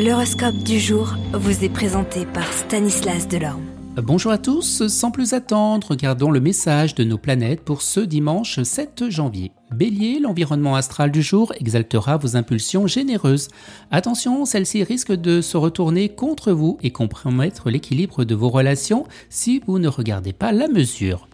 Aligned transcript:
L'horoscope 0.00 0.58
du 0.58 0.78
jour 0.78 1.16
vous 1.32 1.64
est 1.64 1.68
présenté 1.68 2.24
par 2.24 2.52
Stanislas 2.52 3.26
Delorme. 3.26 3.64
Bonjour 3.96 4.30
à 4.30 4.38
tous, 4.38 4.86
sans 4.86 5.10
plus 5.10 5.32
attendre, 5.32 5.88
regardons 5.90 6.30
le 6.30 6.38
message 6.38 6.94
de 6.94 7.02
nos 7.02 7.18
planètes 7.18 7.64
pour 7.64 7.82
ce 7.82 7.98
dimanche 7.98 8.62
7 8.62 9.10
janvier. 9.10 9.50
Bélier, 9.72 10.20
l'environnement 10.20 10.76
astral 10.76 11.10
du 11.10 11.20
jour 11.20 11.52
exaltera 11.58 12.16
vos 12.16 12.36
impulsions 12.36 12.86
généreuses. 12.86 13.48
Attention, 13.90 14.44
celles-ci 14.44 14.84
risquent 14.84 15.16
de 15.16 15.40
se 15.40 15.56
retourner 15.56 16.10
contre 16.10 16.52
vous 16.52 16.78
et 16.80 16.92
compromettre 16.92 17.68
l'équilibre 17.68 18.22
de 18.22 18.36
vos 18.36 18.50
relations 18.50 19.04
si 19.30 19.60
vous 19.66 19.80
ne 19.80 19.88
regardez 19.88 20.32
pas 20.32 20.52
la 20.52 20.68
mesure. 20.68 21.28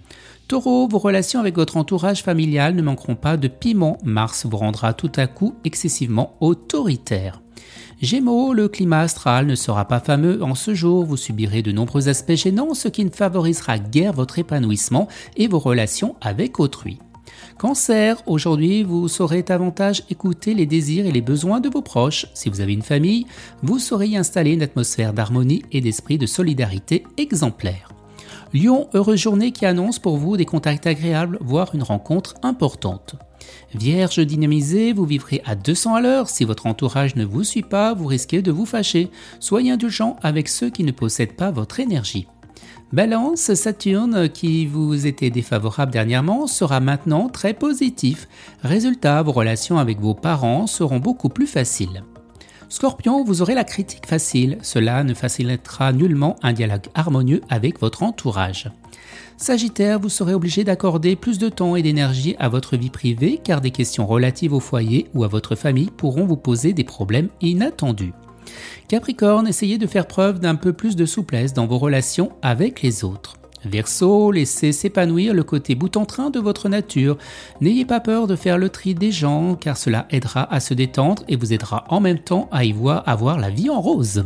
Taureau, 0.48 0.88
vos 0.88 0.98
relations 0.98 1.40
avec 1.40 1.56
votre 1.56 1.76
entourage 1.76 2.22
familial 2.22 2.74
ne 2.74 2.82
manqueront 2.82 3.16
pas 3.16 3.36
de 3.36 3.48
piment. 3.48 3.98
Mars 4.04 4.46
vous 4.46 4.56
rendra 4.56 4.94
tout 4.94 5.12
à 5.16 5.26
coup 5.26 5.54
excessivement 5.64 6.38
autoritaire. 6.40 7.43
Gémeaux, 8.00 8.52
le 8.52 8.68
climat 8.68 9.00
astral 9.00 9.46
ne 9.46 9.54
sera 9.54 9.86
pas 9.86 10.00
fameux 10.00 10.42
en 10.42 10.54
ce 10.54 10.74
jour, 10.74 11.04
vous 11.04 11.16
subirez 11.16 11.62
de 11.62 11.72
nombreux 11.72 12.08
aspects 12.08 12.34
gênants, 12.34 12.74
ce 12.74 12.88
qui 12.88 13.04
ne 13.04 13.10
favorisera 13.10 13.78
guère 13.78 14.12
votre 14.12 14.38
épanouissement 14.38 15.08
et 15.36 15.48
vos 15.48 15.58
relations 15.58 16.16
avec 16.20 16.60
autrui. 16.60 16.98
Cancer, 17.58 18.20
aujourd'hui 18.26 18.82
vous 18.82 19.08
saurez 19.08 19.42
davantage 19.42 20.02
écouter 20.10 20.54
les 20.54 20.66
désirs 20.66 21.06
et 21.06 21.12
les 21.12 21.20
besoins 21.20 21.60
de 21.60 21.68
vos 21.68 21.82
proches. 21.82 22.26
Si 22.34 22.48
vous 22.48 22.60
avez 22.60 22.72
une 22.72 22.82
famille, 22.82 23.26
vous 23.62 23.78
saurez 23.78 24.08
y 24.08 24.16
installer 24.16 24.52
une 24.52 24.62
atmosphère 24.62 25.12
d'harmonie 25.12 25.62
et 25.72 25.80
d'esprit 25.80 26.18
de 26.18 26.26
solidarité 26.26 27.04
exemplaire. 27.16 27.88
Lion, 28.52 28.88
heureuse 28.94 29.20
journée 29.20 29.52
qui 29.52 29.66
annonce 29.66 29.98
pour 29.98 30.16
vous 30.16 30.36
des 30.36 30.44
contacts 30.44 30.86
agréables, 30.86 31.38
voire 31.40 31.74
une 31.74 31.82
rencontre 31.82 32.34
importante. 32.42 33.16
Vierge 33.74 34.18
dynamisée, 34.18 34.92
vous 34.92 35.04
vivrez 35.04 35.42
à 35.44 35.54
200 35.54 35.94
à 35.94 36.00
l'heure. 36.00 36.28
Si 36.28 36.44
votre 36.44 36.66
entourage 36.66 37.16
ne 37.16 37.24
vous 37.24 37.44
suit 37.44 37.62
pas, 37.62 37.94
vous 37.94 38.06
risquez 38.06 38.42
de 38.42 38.52
vous 38.52 38.66
fâcher. 38.66 39.10
Soyez 39.40 39.72
indulgent 39.72 40.16
avec 40.22 40.48
ceux 40.48 40.70
qui 40.70 40.84
ne 40.84 40.92
possèdent 40.92 41.36
pas 41.36 41.50
votre 41.50 41.80
énergie. 41.80 42.26
Balance, 42.92 43.54
Saturne, 43.54 44.28
qui 44.28 44.66
vous 44.66 45.06
était 45.06 45.30
défavorable 45.30 45.90
dernièrement, 45.90 46.46
sera 46.46 46.78
maintenant 46.78 47.28
très 47.28 47.52
positif. 47.52 48.28
Résultat, 48.62 49.22
vos 49.22 49.32
relations 49.32 49.78
avec 49.78 49.98
vos 49.98 50.14
parents 50.14 50.68
seront 50.68 51.00
beaucoup 51.00 51.28
plus 51.28 51.48
faciles. 51.48 52.04
Scorpion, 52.74 53.22
vous 53.22 53.40
aurez 53.40 53.54
la 53.54 53.62
critique 53.62 54.04
facile. 54.04 54.58
Cela 54.62 55.04
ne 55.04 55.14
facilitera 55.14 55.92
nullement 55.92 56.34
un 56.42 56.52
dialogue 56.52 56.88
harmonieux 56.96 57.40
avec 57.48 57.78
votre 57.78 58.02
entourage. 58.02 58.68
Sagittaire, 59.36 60.00
vous 60.00 60.08
serez 60.08 60.34
obligé 60.34 60.64
d'accorder 60.64 61.14
plus 61.14 61.38
de 61.38 61.48
temps 61.48 61.76
et 61.76 61.82
d'énergie 61.82 62.34
à 62.40 62.48
votre 62.48 62.76
vie 62.76 62.90
privée 62.90 63.40
car 63.44 63.60
des 63.60 63.70
questions 63.70 64.08
relatives 64.08 64.52
au 64.52 64.58
foyer 64.58 65.06
ou 65.14 65.22
à 65.22 65.28
votre 65.28 65.54
famille 65.54 65.92
pourront 65.96 66.26
vous 66.26 66.36
poser 66.36 66.72
des 66.72 66.82
problèmes 66.82 67.28
inattendus. 67.40 68.12
Capricorne, 68.88 69.46
essayez 69.46 69.78
de 69.78 69.86
faire 69.86 70.08
preuve 70.08 70.40
d'un 70.40 70.56
peu 70.56 70.72
plus 70.72 70.96
de 70.96 71.06
souplesse 71.06 71.52
dans 71.52 71.68
vos 71.68 71.78
relations 71.78 72.32
avec 72.42 72.82
les 72.82 73.04
autres. 73.04 73.36
Verseau, 73.66 74.30
laissez 74.30 74.72
s'épanouir 74.72 75.34
le 75.34 75.42
côté 75.42 75.74
bout 75.74 75.96
en 75.96 76.04
train 76.04 76.30
de 76.30 76.40
votre 76.40 76.68
nature. 76.68 77.18
N'ayez 77.60 77.84
pas 77.84 78.00
peur 78.00 78.26
de 78.26 78.36
faire 78.36 78.58
le 78.58 78.68
tri 78.68 78.94
des 78.94 79.12
gens, 79.12 79.54
car 79.54 79.76
cela 79.76 80.06
aidera 80.10 80.52
à 80.52 80.60
se 80.60 80.74
détendre 80.74 81.22
et 81.28 81.36
vous 81.36 81.52
aidera 81.52 81.84
en 81.88 82.00
même 82.00 82.18
temps 82.18 82.48
à 82.52 82.64
y 82.64 82.72
voir 82.72 83.04
la 83.38 83.50
vie 83.50 83.70
en 83.70 83.80
rose. 83.80 84.24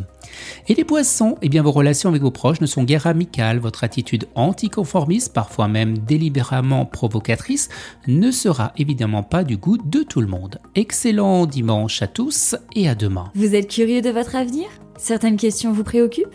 Et 0.69 0.75
les 0.75 0.85
poissons, 0.85 1.37
eh 1.43 1.49
bien 1.49 1.63
vos 1.63 1.73
relations 1.73 2.09
avec 2.11 2.23
vos 2.23 2.31
proches 2.31 2.61
ne 2.61 2.67
sont 2.67 2.85
guère 2.85 3.07
amicales, 3.07 3.59
votre 3.59 3.85
attitude 3.85 4.27
anticonformiste, 4.35 5.33
parfois 5.33 5.69
même 5.69 5.99
délibérément 5.99 6.85
provocatrice, 6.85 7.69
ne 8.07 8.31
sera 8.31 8.73
évidemment 8.77 9.23
pas 9.23 9.45
du 9.45 9.57
goût 9.57 9.79
de 9.79 10.03
tout 10.03 10.21
le 10.21 10.27
monde. 10.27 10.59
Excellent 10.75 11.47
dimanche 11.47 12.03
à 12.03 12.07
tous 12.07 12.57
et 12.75 12.89
à 12.89 12.95
demain. 12.95 13.31
Vous 13.35 13.55
êtes 13.55 13.69
curieux 13.69 14.03
de 14.03 14.11
votre 14.11 14.37
avenir? 14.37 14.69
Certaines 14.97 15.37
questions 15.37 15.73
vous 15.73 15.85
préoccupent? 15.85 16.35